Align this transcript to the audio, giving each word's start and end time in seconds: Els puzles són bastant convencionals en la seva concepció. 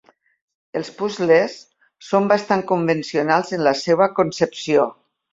Els 0.79 0.87
puzles 1.01 1.57
són 2.07 2.29
bastant 2.31 2.63
convencionals 2.71 3.53
en 3.59 3.65
la 3.69 3.75
seva 3.83 4.09
concepció. 4.21 4.87